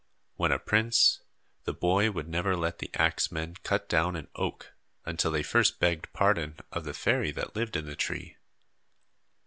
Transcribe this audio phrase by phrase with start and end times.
[0.35, 1.21] When a prince,
[1.65, 4.73] the boy would never let the axe men cut down an oak
[5.05, 8.37] until they first begged pardon of the fairy that lived in the tree.